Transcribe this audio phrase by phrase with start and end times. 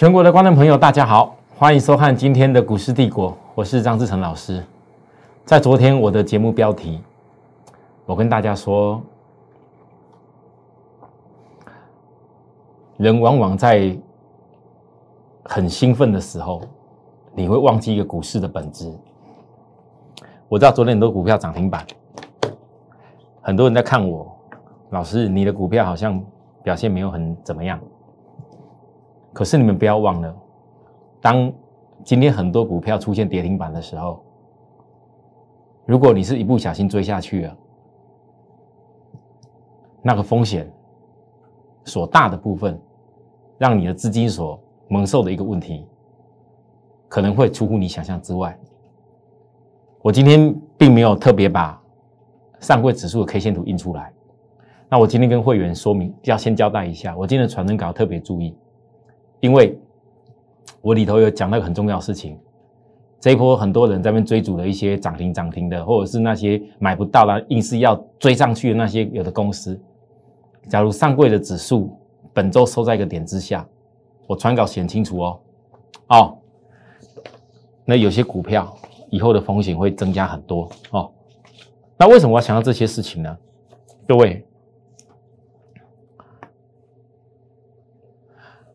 [0.00, 4.64] 全国的观众朋友，大家好，欢迎收看今天的股市帝国，我是张志成老师。
[5.44, 7.02] 在昨天我的节目标题，
[8.06, 8.98] 我跟大家说，
[12.96, 13.94] 人往往在
[15.44, 16.62] 很兴奋的时候，
[17.34, 18.90] 你会忘记一个股市的本质。
[20.48, 21.86] 我知道昨天很多股票涨停板，
[23.42, 24.34] 很多人在看我，
[24.88, 26.18] 老师，你的股票好像
[26.62, 27.78] 表现没有很怎么样。
[29.32, 30.36] 可是你们不要忘了，
[31.20, 31.52] 当
[32.04, 34.24] 今天很多股票出现跌停板的时候，
[35.86, 37.56] 如果你是一不小心追下去了，
[40.02, 40.70] 那个风险
[41.84, 42.80] 所大的部分，
[43.58, 45.86] 让你的资金所蒙受的一个问题，
[47.08, 48.58] 可能会出乎你想象之外。
[50.02, 51.80] 我今天并没有特别把
[52.58, 54.12] 上柜指数的 K 线图印出来，
[54.88, 58.56] 那我今天跟会员说明，要先交代一下，我今天的传真稿特别注意。
[59.40, 59.78] 因为
[60.80, 62.38] 我里头有讲那个很重要的事情，
[63.18, 69.78] 这一波很多人在那边追逐的一些涨停涨停的，或者是那些买不到了硬是要追上去的那些有的公司，
[70.68, 71.98] 假如上柜的指数
[72.32, 73.66] 本周收在一个点之下，
[74.26, 75.40] 我传稿写清楚哦，
[76.08, 76.38] 哦，
[77.84, 78.74] 那有些股票
[79.10, 81.10] 以后的风险会增加很多哦。
[81.98, 83.38] 那为什么我要想到这些事情呢？
[84.06, 84.44] 各位。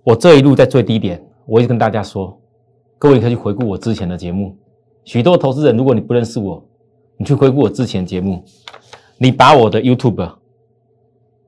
[0.05, 2.39] 我这一路在最低点，我也跟大家说，
[2.99, 4.55] 各位可以去回顾我之前的节目。
[5.03, 6.63] 许多投资人，如果你不认识我，
[7.17, 8.43] 你去回顾我之前节目，
[9.17, 10.31] 你把我的 YouTube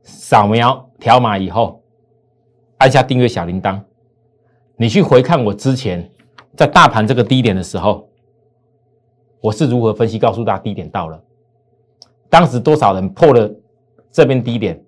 [0.02, 1.84] 扫描条码以后，
[2.80, 3.80] 按下订阅小铃铛，
[4.76, 6.10] 你去回看我之前
[6.56, 8.10] 在大盘这个低点的时候，
[9.40, 11.24] 我是如何分析，告诉大家低点到了，
[12.28, 13.48] 当时多少人破了
[14.12, 14.84] 这边低点。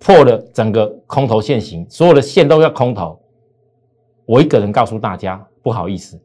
[0.00, 3.20] 破了整个空头线型，所有的线都要空头。
[4.24, 6.18] 我一个人告诉大家，不好意思，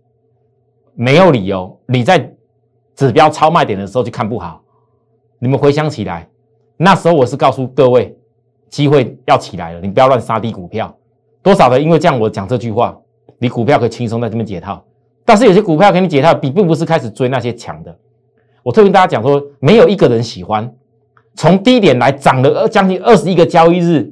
[0.94, 1.78] 没有理由。
[1.86, 2.34] 你在
[2.96, 4.64] 指标超卖点的时候就看不好。
[5.40, 6.28] 你们回想起来，
[6.78, 8.18] 那时候我是告诉各位，
[8.70, 10.96] 机会要起来了，你不要乱杀低股票。
[11.44, 12.98] 多少的因为这样我讲这句话，
[13.38, 14.84] 你股票可以轻松在这边解套。
[15.26, 17.94] 但是有些股票给你解套，你并不是开始追那些强的。
[18.64, 20.74] 我特别跟大家讲说，没有一个人喜欢。
[21.36, 24.10] 从低点来涨了将近二十一个交易日，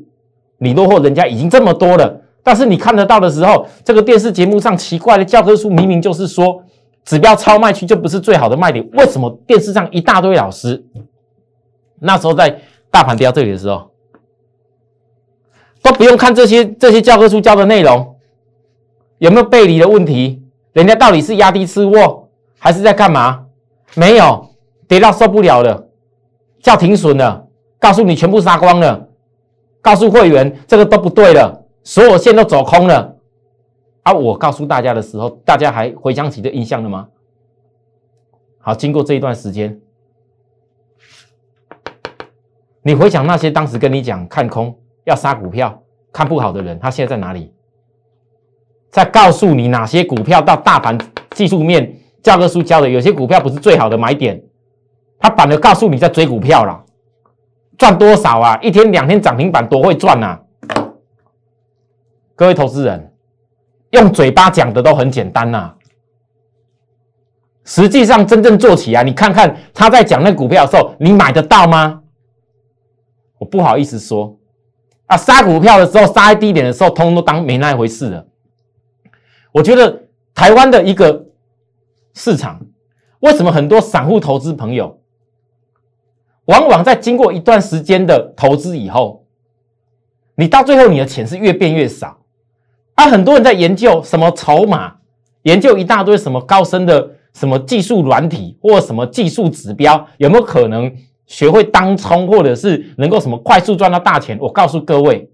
[0.58, 2.22] 你落后人家已经这么多了。
[2.44, 6.62] 但是你看得到的时候，这个电视节目上奇怪的教科书明明就是说，
[7.06, 8.86] 指标超卖区就不是最好的卖点。
[8.94, 10.84] 为什么电视上一大堆老师，
[12.00, 12.60] 那时候在
[12.92, 13.90] 大盘跌到这里的时候，
[15.82, 18.16] 都不用看这些这些教科书教的内容，
[19.20, 20.44] 有没有背离的问题？
[20.74, 22.28] 人家到底是压低吃货，
[22.60, 23.46] 还是在干嘛？
[23.96, 24.50] 没有，
[24.88, 25.83] 跌到受不了了。
[26.64, 27.48] 叫停损了，
[27.78, 29.10] 告诉你全部杀光了，
[29.82, 33.18] 告诉会员这个都不对了，所有线都走空了。
[34.04, 37.10] 啊，我告诉大家的时候，大家还回想起这印象了吗？
[38.60, 39.78] 好，经过这一段时间，
[42.82, 47.54] 你回想那些当时跟你讲看空要杀股票、看不好的人，他现在在哪里？
[48.90, 50.98] 在告诉你哪些股票到大盘
[51.32, 54.42] 技术面教科书教的，有些股票不是最好的买点。
[55.24, 56.84] 他反而告诉你在追股票了，
[57.78, 58.60] 赚多少啊？
[58.62, 60.42] 一天两天涨停板多会赚啊！
[62.36, 63.14] 各位投资人，
[63.92, 65.76] 用嘴巴讲的都很简单呐，
[67.64, 72.02] 实际上真正做起来，你看看他在讲那股票的时候，你买得到吗？
[73.38, 74.38] 我不好意思说
[75.06, 78.26] 啊，杀股票的时候，杀在低点的时候，通通都当没那回事了。
[79.54, 80.04] 我觉得
[80.36, 81.28] 台湾的一个
[82.14, 82.60] 市场，
[83.22, 85.00] 为什么很多散户投资朋友？
[86.46, 89.26] 往往在经过一段时间的投资以后，
[90.36, 92.18] 你到最后你的钱是越变越少。
[92.96, 94.96] 啊，很多人在研究什么筹码，
[95.44, 100.94] 研究一大堆什么高深的什么技术软体或什么技术指标，有没有可能
[101.26, 104.38] 学会当冲，或者是能够什么快速赚到大钱？
[104.40, 105.30] 我告诉各位，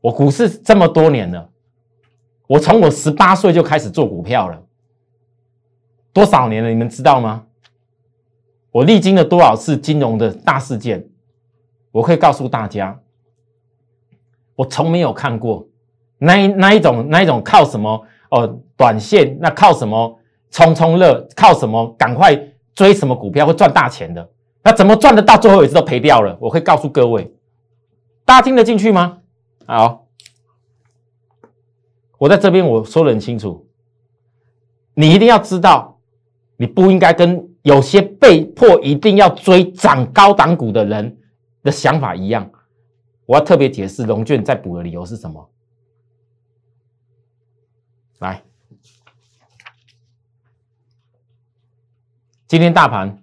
[0.00, 1.48] 我股市这么多年了，
[2.46, 4.60] 我从我十八岁就开始做股票了，
[6.12, 6.68] 多少年了？
[6.70, 7.44] 你们知道吗？
[8.70, 11.08] 我历经了多少次金融的大事件？
[11.90, 13.00] 我可以告诉大家，
[14.54, 15.66] 我从没有看过
[16.18, 20.20] 那那一种那一种靠什么哦短线，那靠什么
[20.50, 22.38] 冲冲乐，靠什么赶快
[22.74, 24.30] 追什么股票会赚大钱的？
[24.62, 26.36] 那怎么赚的到最后一次都赔掉了？
[26.38, 27.32] 我会告诉各位，
[28.26, 29.18] 大家听得进去吗？
[29.66, 30.06] 好，
[32.18, 33.66] 我在这边我说的很清楚，
[34.92, 35.98] 你一定要知道，
[36.58, 37.47] 你不应该跟。
[37.62, 41.18] 有些被迫一定要追涨高档股的人
[41.62, 42.50] 的想法一样，
[43.26, 45.50] 我要特别解释龙卷再补的理由是什么？
[48.20, 48.42] 来，
[52.46, 53.22] 今天大盘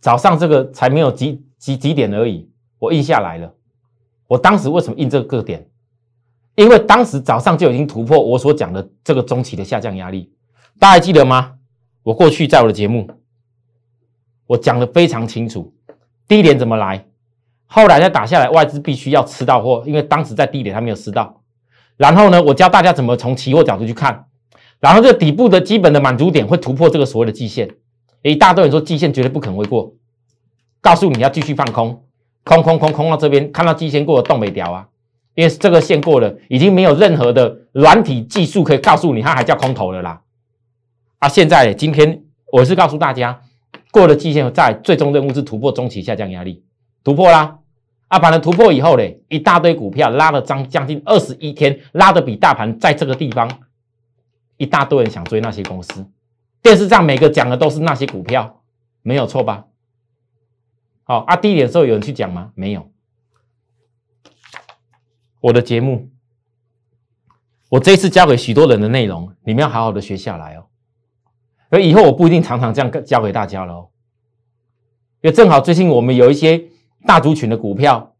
[0.00, 3.54] 早上这个才没有几几几点而已，我印下来了。
[4.26, 5.68] 我当时为什么印这个点？
[6.56, 10.34] 因为当时早上就已经突破我所讲的这个中期的下降压力，
[10.78, 11.58] 大家还记得吗？
[12.02, 13.08] 我过去在我的节目，
[14.46, 15.72] 我讲的非常清楚，
[16.26, 17.06] 低点怎么来，
[17.66, 21.42] 后来再打下来，外资必须要吃到货，因为当时在低点他没有吃到。
[21.96, 24.24] 然后呢，我教大家怎么从期货角度去看，
[24.80, 27.68] 然后这底部的基本的满足点会突破这个所谓的季线，
[28.22, 29.92] 一大堆人说季线绝对不可能会过，
[30.80, 32.04] 告诉你要继续放空，
[32.44, 34.88] 空空空空到这边，看到季线过了动没掉啊，
[35.34, 40.22] 因为这个线过了，已经没有任何的软体技术可以告诉你它还叫空头了啦。
[41.20, 43.42] 啊，现在今天我是告诉大家，
[43.92, 46.64] 过了季线，在最终任务是突破中期下降压力，
[47.04, 47.58] 突破啦。
[48.08, 53.48] 啊，把它突破以后嘞，一大堆股票拉了将将近二十一天，拉的比大盘在这个地方，
[54.56, 56.04] 一大堆人想追那些公司，
[56.60, 58.62] 电视上每个讲的都是那些股票，
[59.02, 59.66] 没有错吧？
[61.04, 62.50] 好，啊，低点的时候有人去讲吗？
[62.54, 62.90] 没有。
[65.40, 66.10] 我的节目，
[67.68, 70.66] 我这次教给许多人的内容，你们要好好的学下来哦。
[71.70, 73.88] 所以以后我不一定常常这样教给大家了哦，
[75.22, 76.68] 因为正好最近我们有一些。
[77.06, 78.14] 大族群的股票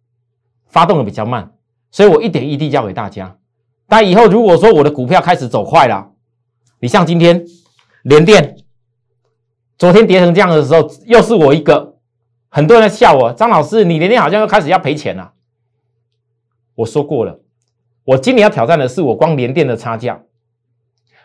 [0.69, 1.53] 发动的比较慢，
[1.91, 3.37] 所以我一点一滴教给大家。
[3.87, 6.13] 但以后如果说我的股票开始走快了，
[6.79, 7.45] 你像今天
[8.05, 8.57] 联电，
[9.77, 11.99] 昨天跌成这样的时候，又是我一个，
[12.49, 15.35] 很多人在笑我，张老师，你联电好像又开始要赔钱了。
[16.77, 17.39] 我说过了，
[18.05, 20.23] 我今年要挑战的是我光联电的差价，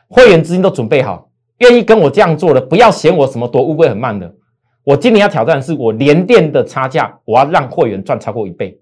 [0.10, 1.30] 会员资金都准备好，
[1.60, 4.36] 愿意跟我这样做的，不要嫌我什么夺乌龟很慢的。
[4.84, 8.80] 我今年要挑战的是我连电的差价，我要让会员赚超过一倍，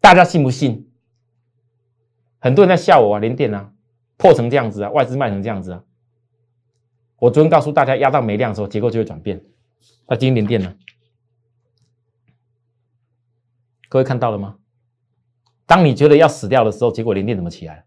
[0.00, 0.88] 大家信不信？
[2.38, 3.72] 很多人在笑我啊，连电啊，
[4.16, 5.84] 破成这样子啊，外资卖成这样子啊。
[7.18, 9.44] 我昨天告诉大家，压到没量的时候，结构就会转变。
[10.08, 10.74] 那今天连电呢？
[13.90, 14.56] 各位看到了吗？
[15.66, 17.84] 当你觉得要死掉的时候，结果连电怎么起来？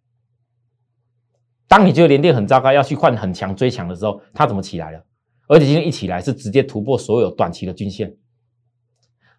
[1.73, 5.03] 当你觉得连电很糟糕，要去换很强追强的时候，它怎么起来了？
[5.47, 8.15] 而且今天一起来是直接突破所有短期的均线，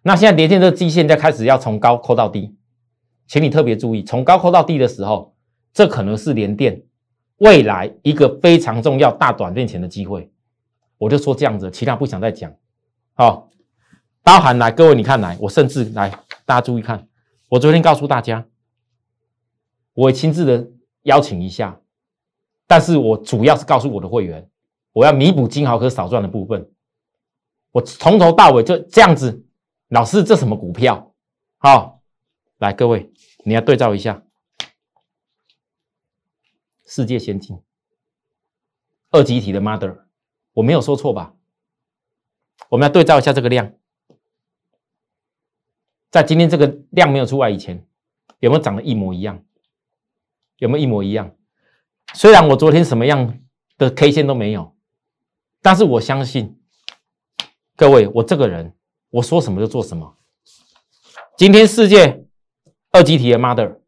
[0.01, 2.53] 那现在连线这个季线在开始要从高扣到低，
[3.25, 5.33] 请你特别注意，从高扣到低的时候，
[5.73, 6.83] 这可能是连电
[7.37, 10.29] 未来一个非常重要大短变前的机会。
[10.97, 12.53] 我就说这样子，其他不想再讲。
[13.13, 13.49] 好，
[14.23, 16.09] 包含来各位，你看来，我甚至来
[16.45, 17.07] 大家注意看，
[17.47, 18.45] 我昨天告诉大家，
[19.93, 20.67] 我亲自的
[21.03, 21.79] 邀请一下，
[22.67, 24.49] 但是我主要是告诉我的会员。
[24.93, 26.71] 我要弥补金豪科少赚的部分，
[27.71, 29.45] 我从头到尾就这样子。
[29.89, 31.13] 老师，这什么股票？
[31.57, 32.01] 好，
[32.59, 33.11] 来各位，
[33.43, 34.23] 你要对照一下，
[36.85, 37.61] 世界先进
[39.11, 40.05] 二级体的 Mother，
[40.53, 41.35] 我没有说错吧？
[42.69, 43.73] 我们要对照一下这个量，
[46.09, 47.85] 在今天这个量没有出来以前，
[48.39, 49.43] 有没有长得一模一样？
[50.59, 51.35] 有没有一模一样？
[52.13, 53.37] 虽然我昨天什么样
[53.77, 54.73] 的 K 线都没有。
[55.61, 56.55] 但是我相信
[57.75, 58.71] 各位，我这个人
[59.09, 60.15] 我说什么就做什么。
[61.35, 62.23] 今天世界
[62.91, 63.79] 二级体的 mother，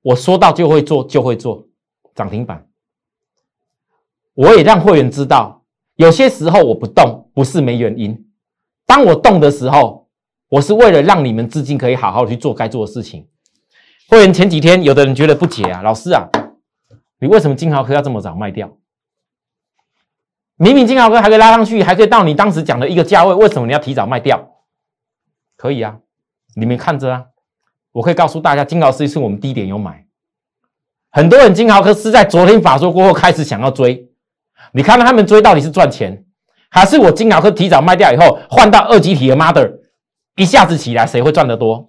[0.00, 1.68] 我说到就会做，就会做
[2.14, 2.66] 涨停板。
[4.32, 5.62] 我也让会员知道，
[5.96, 8.26] 有些时候我不动不是没原因。
[8.86, 10.08] 当我动的时候，
[10.48, 13.28] 我是为了让你们资金可以好好去做该做的事情。
[14.08, 16.26] 会员前几天有的人觉得不解啊，老师啊，
[17.22, 18.68] 你为什么金豪科要这么早卖掉？
[20.56, 24.44] 明明金豪科还可以拉上去，还可以到你当时讲的一个价位，为什么你要提早卖掉？
[25.56, 25.98] 可以啊，
[26.56, 27.26] 你们看着啊，
[27.92, 30.04] 我可以告诉大家，金豪斯是我们低点有买，
[31.12, 34.10] 很多人金豪科是在昨天法说过后开始想要追，
[34.72, 36.24] 你看到他们追到底是赚钱，
[36.70, 39.72] 还是我金豪科提早卖掉以后换到二级体的 mother
[40.34, 41.88] 一下子起来，谁会赚得多？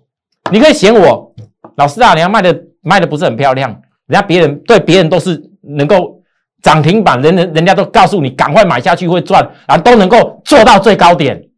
[0.51, 1.33] 你可以嫌我
[1.75, 6.19] 老师啊，你要卖的卖的不是很漂亮，人家别人对别人都是能够。
[6.63, 11.49] 涨停板，人人人家都告诉你赶快买下去会赚，啊都能够做到最高点。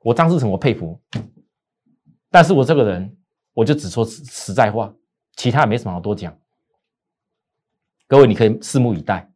[0.00, 0.98] 我张志成，我佩服。
[2.30, 3.14] 但是我这个人，
[3.52, 4.90] 我就只说实实在话，
[5.36, 6.34] 其他也没什么好多讲。
[8.08, 9.30] 各位，你可以拭目以待。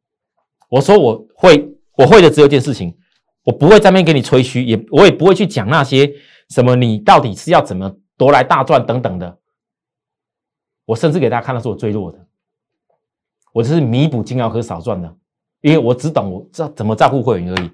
[0.71, 2.97] 我说我会，我会的只有一件事情，
[3.45, 6.11] 我不会在那边给你吹嘘，也我也不会去讲那些
[6.49, 9.39] 什么你到底是要怎么夺来大赚等等的。
[10.87, 12.26] 我甚至给大家看的是我最弱的。
[13.57, 15.11] 我只是弥补金豪科少赚的，
[15.63, 17.71] 因为我只懂我这怎么照顾会员而已。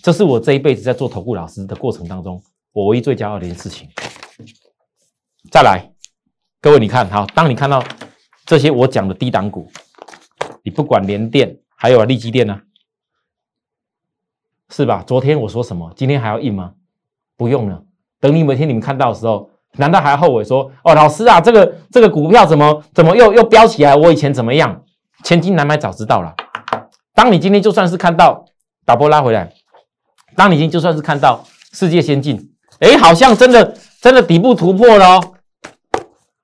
[0.00, 2.40] 这是我这一辈子在做投顾老师的过程当中，
[2.72, 3.88] 我唯一最骄傲的一件事情。
[5.50, 5.90] 再来，
[6.60, 7.82] 各位你看，好，当你看到
[8.46, 9.68] 这些我讲的低档股，
[10.62, 12.60] 你不管联电，还有啊利基电呢、
[14.68, 15.02] 是吧？
[15.04, 15.92] 昨天我说什么？
[15.96, 16.74] 今天还要印吗？
[17.36, 17.82] 不用了。
[18.20, 23.96] 等你每天你们看到的时候，难道还后悔说哦，老师啊，这个这个股票怎么怎么又又飙起来？
[23.96, 24.83] 我以前怎么样？
[25.24, 26.32] 千金难买早知道了。
[27.14, 28.44] 当你今天就算是看到
[28.86, 29.52] 导播拉回来，
[30.36, 35.34] 当你今天就算是看到世界先进，哎，好像真的真的底部突破了哦，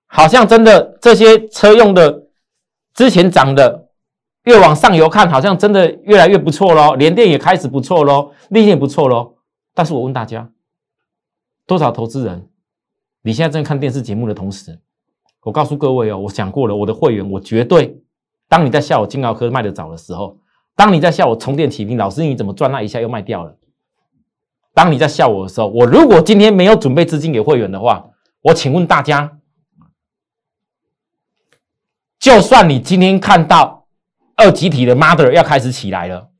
[0.09, 2.25] 好像真的这些车用的
[2.95, 3.87] 之前涨的。
[4.45, 9.35] 越往上游看，好像真的越来越不错喽，联电也开始不错喽，利电也不错喽。
[9.75, 10.49] 但是我问大家，
[11.67, 12.49] 多少投资人，
[13.23, 14.81] 你现在正看电视节目的同时，
[15.43, 18.01] 我告诉各位哦，我讲过了，我的会员我绝对，
[18.51, 20.37] 当你在笑我金鳌科卖的早的时候，
[20.75, 23.57] 当你在笑我充电起兵，老师你怎么赚那一下又卖掉了？
[24.75, 28.11] 当你在笑我的时候，我如果今天没有准备资金给会员的话，
[28.43, 29.39] 我请问大家，
[32.19, 33.79] 就算你今天看到。
[34.37, 36.31] 二集体的 mother 要开始起来了，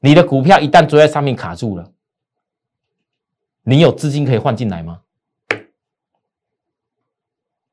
[0.00, 1.90] 你的股票一旦追在上面卡住了，
[3.62, 5.00] 你有资金可以换进来吗？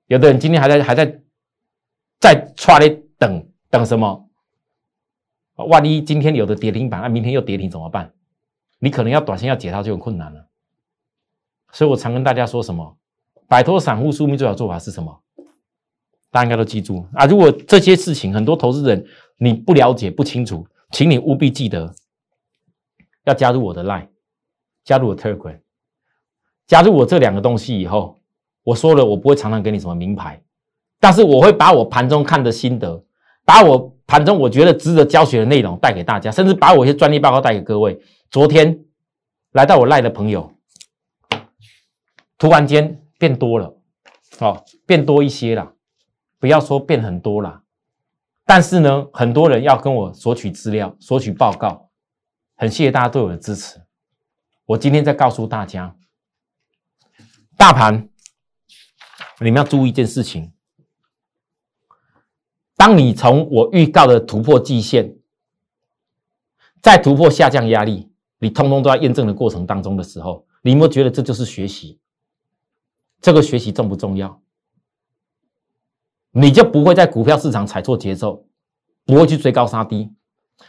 [0.08, 1.22] 有的人今天还在还在
[2.20, 4.30] 在抓咧等等什么？
[5.56, 8.14] 万一今天有的跌停板，那明天又跌停怎么办？
[8.80, 10.48] 你可能要短线要解套就很困难了。
[11.72, 12.98] 所以我常跟大家说什么？
[13.48, 15.22] 摆脱散户宿命最好做法是什么？
[16.32, 17.26] 大家应该都记住啊！
[17.26, 19.06] 如果这些事情很多投资人
[19.38, 21.94] 你不了解不清楚，请你务必记得
[23.24, 24.10] 要加入我的 Line，
[24.84, 25.62] 加入我 Telegram，
[26.68, 28.20] 加入我这两个东西以后，
[28.64, 30.44] 我说了我不会常常给你什么名牌，
[31.00, 33.04] 但是我会把我盘中看的心得，
[33.44, 38.00] 把我盘中我觉得值得教学的内容带给大家，甚至把我一些专利报告带给各位。
[38.30, 38.86] 昨天
[39.52, 40.52] 来到我 Line 的朋友，
[42.38, 43.78] 突然间变多了，
[44.40, 45.74] 哦，变多一些了。
[46.38, 47.64] 不要说变很多啦，
[48.46, 51.90] 但是呢，很多人要跟我索取资料、索取报告，
[52.56, 53.82] 很谢谢大家对我的支持。
[54.66, 55.96] 我今天再告诉大家，
[57.58, 58.10] 大盘
[59.40, 60.54] 你们要注意一件事情：
[62.78, 65.16] 当你从我预告的突破季线，
[66.82, 72.00] 再突破下降压力，你通通都在验证的过程当中的时候，你有没有觉得这就是学习？
[73.22, 74.42] 这个学习重不重要？
[76.32, 78.46] 你就不会在股票市场踩错节奏，
[79.06, 80.12] 不会去追高杀低。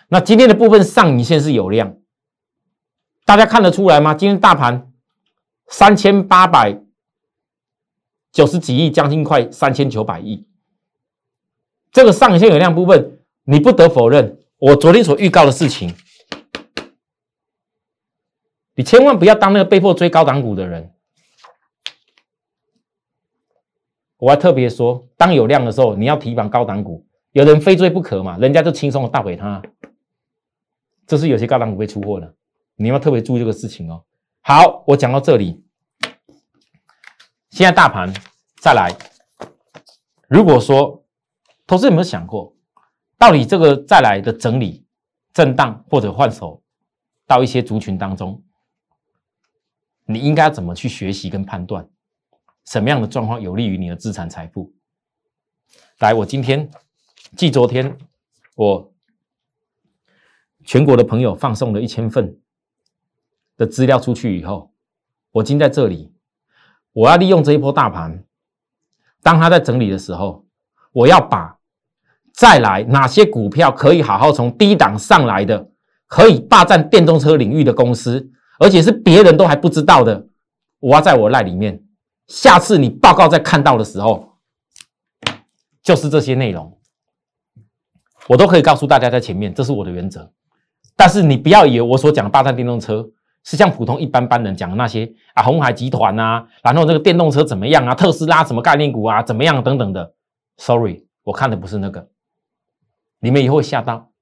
[0.09, 1.97] 那今天的部分上影线是有量，
[3.25, 4.15] 大家看得出来吗？
[4.15, 4.93] 今天大盘
[5.67, 6.81] 三千八百
[8.31, 10.47] 九十几亿，将近快三千九百亿。
[11.97, 15.95] 这个上限有量部分，你不得否认，我昨天所预告的事情，
[18.75, 20.93] 你千万不要当那个被迫追高档股的人。
[24.19, 29.63] 我还特别说，当有量的时候，你要提防高档股，有人非追不可嘛，人家就轻松的倒给他。
[31.07, 32.35] 这是有些高档股被出货的，
[32.75, 34.05] 你要特别注意这个事情哦。
[34.43, 35.65] 好，我讲到这里，
[37.49, 38.13] 现在大盘
[38.61, 38.95] 再来，
[40.29, 41.03] 如果说
[41.67, 42.55] 投资有没有想过，
[43.19, 44.87] 到底这个再来的整理、
[45.33, 46.63] 震荡或者换手
[47.27, 48.43] 到一些族群当中，
[50.05, 51.89] 你应该怎么去学习跟判断？
[52.67, 54.73] 什么样的状况有利于你的资产财富？
[55.99, 56.71] 来，我今天
[57.37, 57.97] 继昨天
[58.55, 58.93] 我
[60.65, 62.39] 全国的朋友放送了一千份
[63.57, 64.73] 的资料出去以后，
[65.33, 66.13] 我今在这里，
[66.93, 68.25] 我要利用这一波大盘，
[69.23, 70.45] 当它在整理的时候，
[70.93, 71.56] 我要把
[72.37, 75.71] 再来哪些股票可以好好从低档上来的，
[76.07, 80.27] 可以霸占电动车领域的公司，而且是别人都还不知道的，
[80.81, 81.83] 我要在我赖里面。
[82.29, 84.37] 下次你报告再看到的时候，
[85.83, 86.77] 就是这些内容，
[88.29, 90.31] 我都可以告诉大家在前面，这是我的原则。
[90.95, 93.09] 但是你不要以为我所讲的霸占电动车
[93.45, 100.13] 是像普通一般般人讲的那些啊，红海集团啊，然后这个电动车怎么样啊，特斯拉什么概念股啊，怎么样等等的。
[100.59, 102.09] Sorry，我看的不是那个，
[103.27, 104.13] 你们以后会吓到。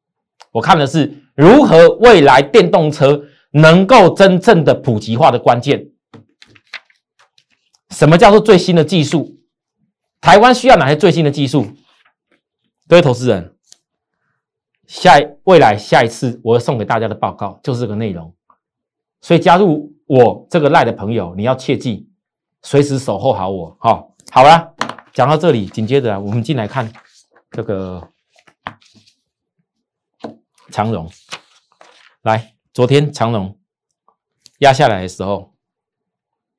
[0.51, 5.91] 我看的是如何未来电动车能够真正的普及化的关键。
[7.91, 9.37] 什么叫做最新的技术？
[10.23, 11.67] 台湾需要哪些最新的技术？
[12.89, 13.55] 各位投资人，
[14.87, 18.35] 下未来下一次我要送给大家的报告就是这个内容。
[19.21, 22.09] 所以加入我这个赖的朋友，你要切记，
[22.63, 23.77] 随时守候好我。
[23.79, 24.75] 好，好了，
[25.13, 26.91] 讲到这里，紧接着我们进来看
[27.51, 28.03] 这个
[30.75, 31.09] 长荣。
[32.23, 33.57] 来，昨天长荣
[34.59, 35.55] 压下来的时候。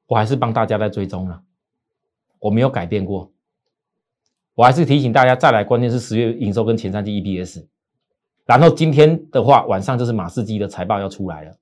[0.08, 1.42] 我还是帮大家在追踪了，
[2.40, 3.34] 我没有改变过。
[4.54, 7.66] 我还是提醒大家，再来关键是十月营收跟前三季 EPS。
[8.46, 11.58] 然后今天的话，晚上就是马士基的财报要出来了。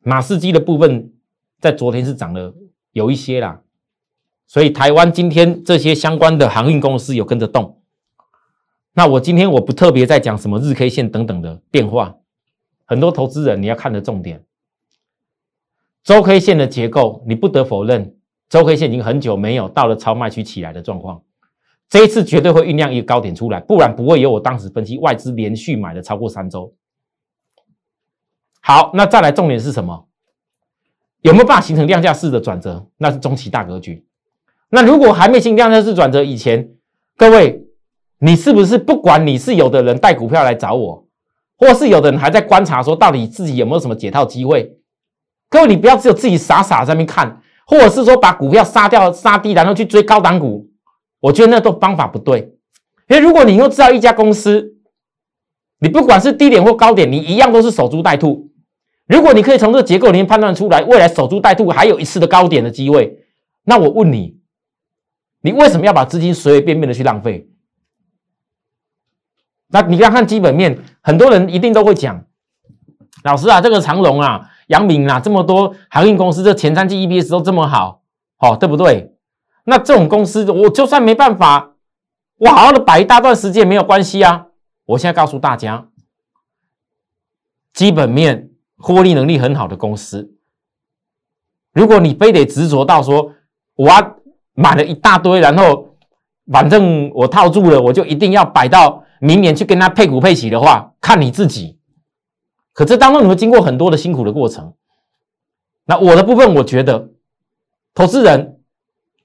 [0.00, 1.12] 马士基的部分
[1.60, 2.54] 在昨天是涨了
[2.92, 3.60] 有一些啦，
[4.46, 7.82] 所以台湾今天这些相关的航运公司有跟着动。
[8.98, 12.16] 那我今天我不特别在讲什么日 K 线等等的变化，
[12.86, 14.42] 很多投资人你要看的重点，
[16.02, 18.16] 周 K 线的结构，你不得否认，
[18.48, 21.22] 周 K 线已经很久没有到了超卖区起来的状况。
[21.90, 26.74] 这一次绝对会酝酿一个高点出来，不然不会有我当时分析外资连续买了超过三周。
[28.62, 30.08] 好，那再来重点是什么？
[31.20, 32.88] 有没有办法形成量价式的转折？
[32.96, 34.06] 那是中期大格局。
[34.70, 36.70] 那如果还没形成量价式转折以前，
[37.18, 37.65] 各位，
[38.18, 41.06] 你是不是不管你是有的人带股票来找我，
[41.58, 44.76] 或是有的人还在观察说到底自己有没有什么解套机会？
[45.48, 50.68] 各位，你不要只有自己傻傻在那边看，或者是说把股票杀掉杀低，然后去追高档股。
[51.20, 52.52] 我觉得那都方法不对，
[53.08, 54.74] 因为如果你又知道一家公司，
[55.80, 58.50] 你不管是低点或高点，你一样都是守株待兔。
[59.06, 63.18] 如果你可以从这个结构里面判断出来，未来守株待兔还有一次的高点的机会，
[63.64, 64.36] 那我问你，
[65.42, 67.48] 你为什么要把资金随随便便的去浪费？
[69.68, 72.24] 那你要看基本面，很多人一定都会讲，
[73.24, 78.02] 老师啊，这个长隆啊、杨明啊，这么多航运公司，这前三季 EPS 都这么好，
[78.36, 79.12] 好对不对？
[79.64, 81.72] 那这种公司，我就算没办法，
[82.38, 84.46] 我好好的摆一大段时间没有关系啊。
[84.84, 85.88] 我现在告诉大家，
[87.72, 90.36] 基本面、获利能力很好的公司，
[91.72, 93.32] 如果你非得执着到说，
[93.74, 93.90] 我
[94.54, 95.96] 买了一大堆，然后
[96.52, 101.78] 反正我套住了，我就一定要摆到明年去跟他配股配息的话，看你自己。
[102.72, 104.74] 可这当中你会经过很多的辛苦的过程。
[105.84, 107.10] 那我的部分，我觉得
[107.94, 108.54] 投资人。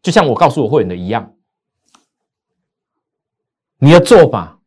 [0.01, 1.35] 就像我告诉我会员的一样，
[3.77, 4.59] 你的做法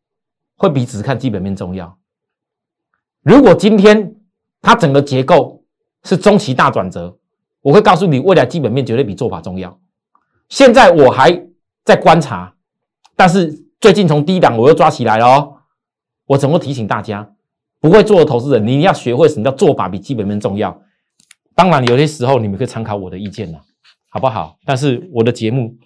[0.54, 1.98] 会比只看基本面重要。
[3.20, 4.14] 如果今天
[4.62, 5.64] 它整个结构
[6.04, 7.18] 是中期大转折，
[7.62, 9.76] 我会告诉你未来基本面绝对比做法重要。
[10.48, 11.48] 现在我还
[11.84, 12.54] 在观察，
[13.16, 15.58] 但是最近从低档我又抓起来了哦。
[16.24, 17.34] 我怎么提醒大家，
[17.80, 20.80] 不会做的投资人，你要学会什么叫做法比基本面重要。
[21.54, 23.60] 当然，有些时候你们可以参考我的意见了。
[24.08, 24.58] 好不好？
[24.64, 25.76] 但是我的节目，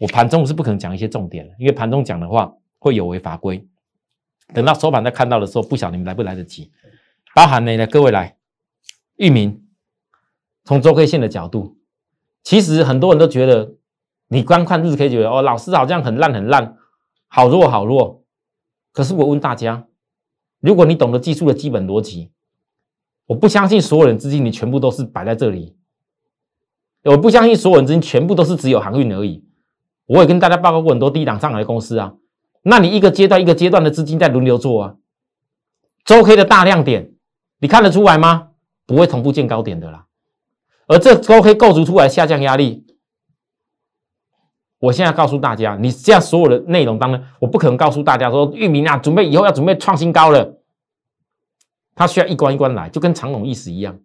[0.00, 3.64] 我盘中是不可能讲一些重点的，因为盘中讲的话会有违法规。
[4.52, 6.72] 等到收盘再看到的时候，不晓得你们来不来得及。
[7.36, 8.34] 包含呢，各位来，
[9.14, 9.62] 域名，
[10.64, 11.76] 从周 K 线的角度，
[12.42, 13.74] 其实很多人都觉得，
[14.26, 16.78] 你光看日 K 觉得哦，老师好像很烂很烂，
[17.34, 18.24] 好弱好弱。
[18.92, 19.86] 可是我问大家，
[20.60, 22.30] 如果你懂得技术的基本逻辑，
[23.24, 25.74] 我不相信所有人资金你全部都是摆在这里。
[27.04, 29.46] 我不相信所有人资金全部都是只有航运而已。
[30.04, 32.12] 我也跟大家报告过很多低档上海的公司啊。
[32.60, 34.96] 那你一个阶段一个阶段的资金在轮流做啊。
[36.04, 37.14] 周 K 的大量点，
[37.60, 38.50] 你看得出来吗？
[38.84, 40.04] 不会同步见高点的啦。
[40.86, 42.84] 而这周 K 构筑出来下降压力，
[44.82, 50.58] 我现在告诉大家，你这样所有的内容当中，我不可能告诉大家说，域名啊，准备以后要准备创新高了。
[51.94, 53.96] 它需要一关一关来，就跟长龙意思一样。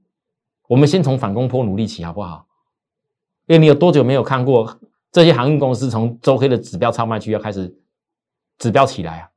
[0.68, 2.46] 我们先从反攻坡努力起，好不好？
[3.48, 4.80] 因为你有多久没有看过
[5.12, 7.76] 这些航运公司从周黑的指标超卖区要开始
[8.60, 9.30] 指标起来啊？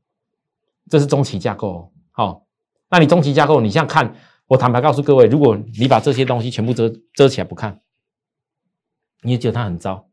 [0.91, 2.45] 这是中期架构，好，
[2.91, 4.15] 那你中期架构，你像看，
[4.47, 7.81] 我坦白告诉各位，如果你把这些东西全部遮遮起来不看，
[9.23, 10.10] 你也觉得它很糟，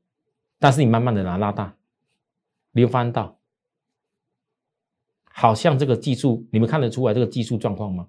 [0.59, 1.75] 但是你慢慢的拿拉大，
[2.71, 3.37] 你会发现到，
[5.25, 8.07] 好像这个技术，你们看得出来这个技术状况吗？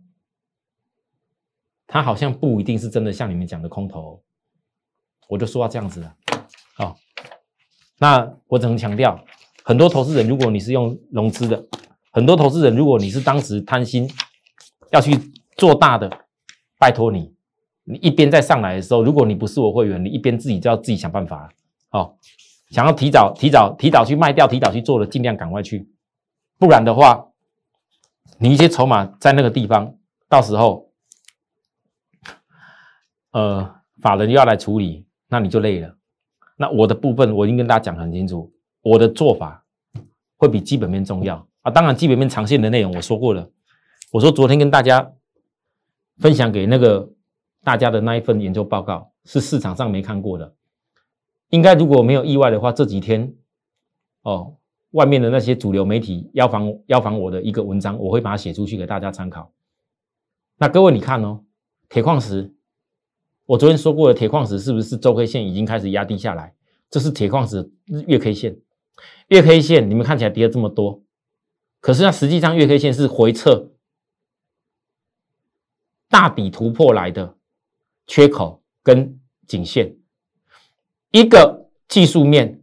[1.86, 4.22] 它好像不一定是真的像你们讲的空头。
[5.28, 6.16] 我就说到这样子了，
[6.74, 6.96] 好，
[7.98, 9.22] 那我只能强调，
[9.62, 11.62] 很多投资人，如果你是用融资的，
[12.10, 14.10] 很多投资人，如果你是当时贪心
[14.90, 15.14] 要去
[15.58, 16.10] 做大的，
[16.78, 17.34] 拜托你，
[17.84, 21.52] 你一边在上来的时候，如果你不是我会员，你一边自己就要自己想办法，
[21.88, 22.18] 好，
[22.70, 25.88] 想要提早、提早、提早去卖掉、提早去做的，尽量赶快去，
[26.58, 27.28] 不然的话，
[28.38, 29.94] 你一些筹码在那个地方，
[30.28, 30.90] 到时候，
[33.32, 35.06] 呃，法人又要来处理。
[35.30, 35.94] 那你就累了。
[36.56, 39.62] 那我的部分我已经跟大家讲很清楚，我的做法
[40.38, 41.70] 会比基本面重要啊。
[41.70, 43.46] 当然，基本面长线的内容我说过了。
[44.10, 45.12] 我说昨天跟大家
[46.16, 47.10] 分享给那个
[47.62, 50.54] 大家的那一份研究报告是市场上没看过的。
[51.50, 53.34] 应该如果没有意外的话，这几天
[54.22, 54.56] 哦，
[54.90, 59.52] 外面的那些主流媒体邀访邀访我的一个文章，我会把它写出去给大家参考。
[60.56, 61.44] 那各位你看哦，
[61.88, 62.54] 铁矿石。
[63.46, 66.54] 我昨天说过的铁矿石是不是周 K 线已经开始压低下来？
[66.90, 67.70] 这是铁矿石
[68.06, 68.60] 月 K 线，
[69.28, 71.02] 月 K 线你们看起来跌了这么多，
[71.80, 73.72] 可是它实际上月 K 线是回撤
[76.08, 77.36] 大底突破来的
[78.06, 79.97] 缺口跟颈线，
[81.10, 82.60] 一个技术面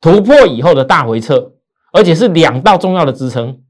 [0.00, 1.52] 突破以后的大回撤，
[1.92, 3.62] 而且是两道重要的支撑，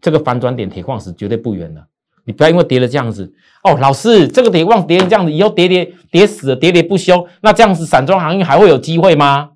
[0.00, 1.88] 这个反转点铁矿石绝对不远了。
[2.24, 9.52] 你不要因为跌了这样子哦，老师，这个铁矿跌成这样子，以后跌跌跌死了，喋喋不休，那这样子散装航运还会有机会吗？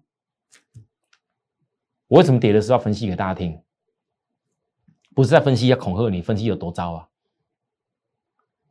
[2.06, 3.58] 我为什么跌的时候要分析给大家听？
[5.14, 7.06] 不是在分析要恐吓你，分析有多糟啊？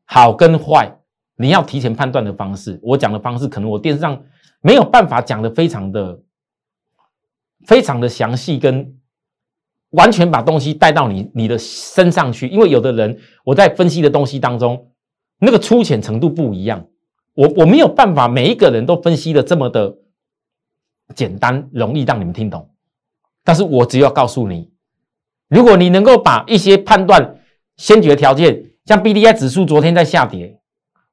[0.06, 0.98] 好跟坏，
[1.36, 4.24] 你要提前判断的方式，我讲的方式可能我电视上
[4.62, 6.22] 没有办法讲的非常的、
[7.66, 8.98] 非常的详细，跟
[9.92, 12.48] 完全把东西带到你你的身上去。
[12.48, 14.92] 因为有的人我在分析的东西当中，
[15.40, 16.86] 那个粗浅程度不一样，
[17.34, 19.98] 我我没有办法每一个人都分析的这么的
[21.16, 22.70] 简单容易让你们听懂。
[23.44, 24.70] 但是我只要告诉你，
[25.48, 27.40] 如果你能够把一些判断
[27.78, 30.59] 先决条件，像 B D I 指数昨天在下跌，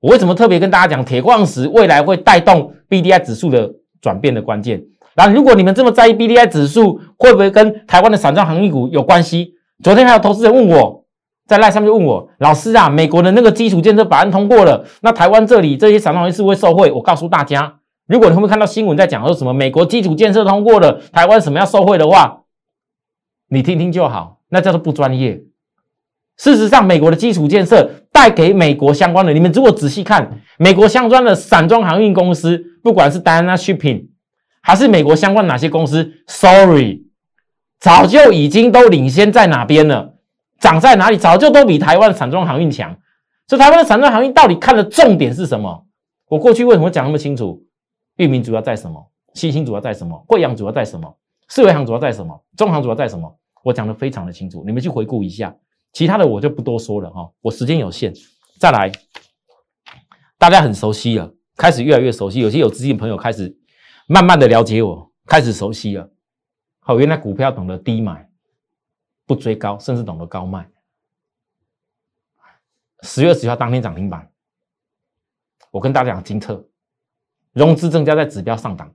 [0.01, 4.83] 我为什么特别跟大家讲铁矿石未来会带动 B D I 指数的转变的关键？
[5.15, 9.55] 然后，如果你们这么在意 B D I 指数会不会跟台湾的散装航运股有关系？
[9.83, 11.05] 昨天还有投资人问我
[11.47, 16.91] 在赖上面问我，老师啊，美国的那个基础建设法案通过了，那台湾这里这些散装航运是不会受惠？
[16.93, 17.79] 我告诉大家。
[18.07, 22.43] 如果你会不会看到新闻在讲说什么美国基础建设通过了，台湾什么要受贿的话，
[23.49, 25.43] 你听听就好，那叫做不专业。
[26.37, 34.07] 事实上，美国的基础建设带给美国相关的，你们如果仔细看，美国相关的散装航运公司，不管是 Diana Shipping
[34.63, 37.03] 还是美国相关哪些公司，Sorry，
[37.79, 40.15] 早就已经都领先在哪边了，
[40.59, 42.97] 涨在哪里，早就都比台湾的散装航运强。
[43.47, 45.85] 所以台湾的散装航运到底看的重点是什么？
[46.31, 47.65] 我过去为什么讲那么清楚？
[48.17, 49.11] 域名主要在什么？
[49.35, 50.25] 新兴主要在什么？
[50.27, 51.15] 贵阳主要在什么？
[51.49, 52.43] 四维行主要在什么？
[52.57, 53.37] 中行主要在什么？
[53.63, 55.55] 我讲的非常的清楚，你们去回顾一下，
[55.97, 57.33] 其他的我就不多说了哈。
[57.41, 58.13] 我时间有限，
[58.59, 58.93] 再来，
[60.37, 63.57] 大家很熟悉了，开始越来越熟悉，有些有资金朋友开始
[64.07, 66.11] 慢慢的了解我，开始熟悉了。
[66.81, 68.29] 好，原来股票懂得低买，
[69.25, 70.69] 不追高，甚至懂得高卖。
[73.01, 74.31] 十月十号当天涨停板，
[75.71, 76.69] 我跟大家讲金策。
[77.55, 78.95] 融资增加在指标上档，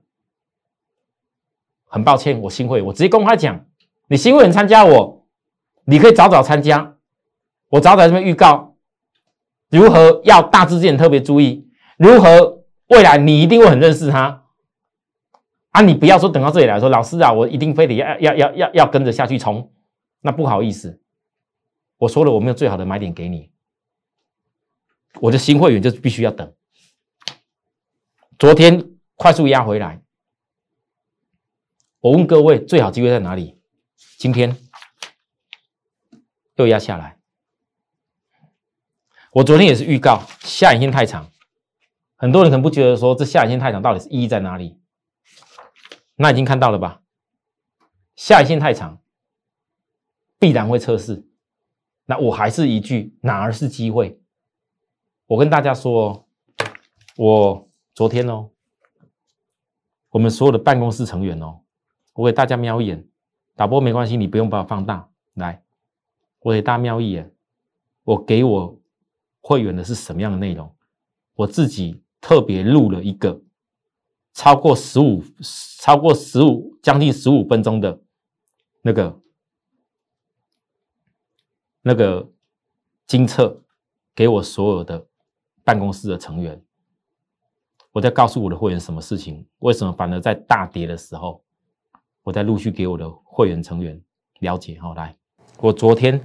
[1.86, 3.66] 很抱歉，我新会我直接公开讲，
[4.06, 5.21] 你新会员参加我，
[5.84, 6.96] 你可以早早参加，
[7.68, 8.76] 我早早这边预告，
[9.70, 14.44] 如何要大资金特别注意，如何未来你一定会很认识他，
[15.70, 19.72] 啊，你不要说等到这里来说，老师啊，我一定非得要要要要要跟着下去冲，
[20.20, 21.00] 那不好意思，
[21.98, 23.50] 我说了我没有最好的买点给你，
[25.20, 26.52] 我的新会员就必须要等。
[28.38, 30.00] 昨天快速压回来，
[32.00, 33.58] 我问各位最好机会在哪里？
[34.18, 34.56] 今天
[36.62, 37.18] 又压下来。
[39.32, 41.30] 我昨天也是预告下影线太长，
[42.16, 44.78] 很多人可能不觉得说这下影线太长到底是意义在哪里？
[46.16, 47.02] 那已经看到了吧？
[48.16, 49.00] 下影线太长，
[50.38, 51.26] 必然会测试。
[52.06, 54.20] 那我还是一句，哪儿是机会？
[55.26, 56.26] 我跟大家说，
[57.16, 57.68] 我。
[57.94, 58.48] 昨天哦，
[60.08, 61.60] 我们所有的办公室成员哦，
[62.14, 63.06] 我给大家瞄一眼，
[63.54, 65.10] 打波没关系，你不用把我放大。
[65.34, 65.61] 来，
[66.42, 67.34] 我给大家瞄一眼，
[68.04, 68.80] 我给我
[69.40, 70.74] 会员的是什么样的内容？
[71.34, 73.40] 我自己特别录了一个
[74.34, 75.22] 超过十五、
[75.78, 78.00] 超过十五、将近十五分钟的
[78.82, 79.20] 那个
[81.80, 82.30] 那个
[83.06, 83.62] 精测，
[84.14, 85.06] 给我所有的
[85.64, 86.62] 办公室的成员。
[87.92, 89.46] 我在告诉我的会员什么事情？
[89.58, 91.44] 为什么反而在大跌的时候，
[92.22, 94.02] 我在陆续给我的会员成员
[94.40, 94.80] 了解？
[94.80, 95.16] 好，来，
[95.62, 96.20] 我昨天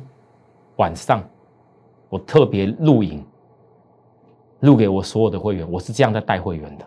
[0.77, 1.23] 晚上
[2.09, 3.23] 我特别录影，
[4.61, 5.71] 录给我所有的会员。
[5.71, 6.85] 我是这样在带会员的，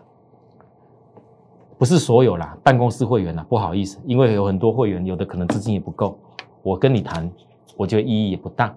[1.77, 6.19] 不是所有啦，办公室会员啦，不好意思，因为有很多会员，有的可能资金也不够，
[6.61, 7.31] 我跟你谈，
[7.77, 8.75] 我觉得意义也不大。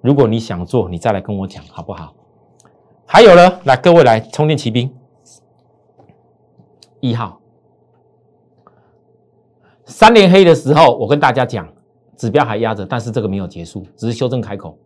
[0.00, 2.14] 如果你想做，你再来跟我讲，好不好？
[3.04, 4.90] 还有呢，来，各位来充电骑兵。
[7.00, 7.38] 一号
[9.84, 11.68] 三连黑的时候，我跟大家讲，
[12.20, 14.76] 指标还压着，但是这个没有结束，只是修正开口，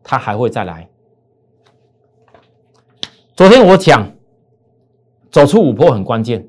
[0.00, 0.88] 它还会再来。
[3.34, 4.08] 昨天我讲
[5.28, 6.48] 走出五波很关键，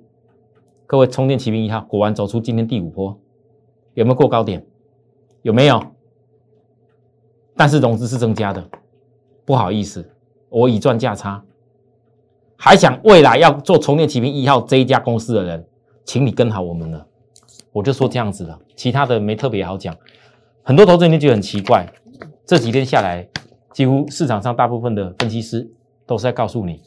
[0.86, 3.20] 各位充电骑兵一号果然走出今天第五波，
[3.96, 4.64] 有没有过高点？
[5.42, 5.84] 有没有？
[7.56, 8.64] 但是融资是增加的，
[9.46, 10.08] 不好意思，
[10.50, 11.44] 我已赚价差。
[12.56, 15.68] 还想未来要做充电骑兵一号这一家公司的人，
[16.06, 17.08] 请你跟好我们了。
[17.74, 19.94] 我就说这样子了，其他的没特别好讲。
[20.64, 21.86] 很多投资人就觉得很奇怪，
[22.46, 23.28] 这几天下来，
[23.74, 25.70] 几乎市场上大部分的分析师
[26.06, 26.82] 都是在告诉你，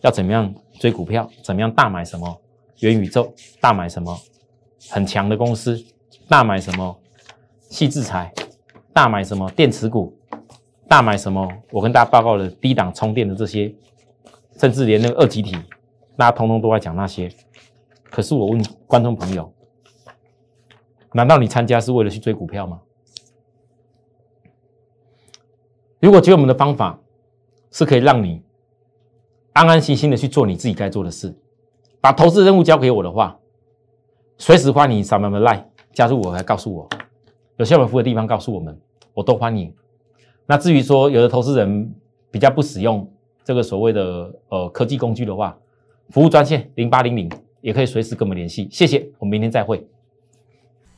[0.00, 2.40] 要怎么样追股票，怎么样大买什么
[2.80, 4.18] 元宇宙，大买什么
[4.90, 5.78] 很强的公司，
[6.28, 6.98] 大买什么
[7.68, 8.32] 细制材，
[8.92, 10.16] 大买什么电池股，
[10.88, 11.46] 大买什么。
[11.70, 13.72] 我跟大家报告的低档充电的这些，
[14.58, 15.56] 甚至连那个二极体，
[16.16, 17.30] 大家通通都在讲那些。
[18.10, 19.52] 可是我问观众朋友，
[21.16, 22.80] 难道你参加是为了去追股票吗？
[26.00, 26.98] 如果觉得我们的方法
[27.70, 28.42] 是可以让你
[29.52, 31.32] 安安心心的去做你自己该做的事，
[32.00, 33.38] 把投资任务交给我的话，
[34.38, 36.88] 随时欢迎扫描我们的 line 加入我，来告诉我
[37.58, 38.76] 有需要服务的地方告诉我们，
[39.14, 39.72] 我都欢迎。
[40.46, 41.94] 那至于说有的投资人
[42.32, 43.08] 比较不使用
[43.44, 45.56] 这个所谓的呃科技工具的话，
[46.10, 48.68] 服务专线零八零零也可以随时跟我们联系。
[48.70, 49.86] 谢谢，我们明天再会。